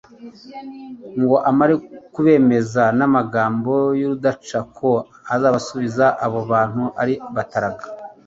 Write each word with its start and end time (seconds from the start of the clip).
ngo 1.21 1.35
amare 1.49 1.73
kubemeza 2.13 2.83
n'amagambo 2.97 3.73
y'urudaca 3.99 4.59
ko 4.77 4.89
azabasubiza 5.33 6.05
abo 6.25 6.39
bantu 6.51 6.83
ari 7.01 7.13
bataraga 7.35 7.83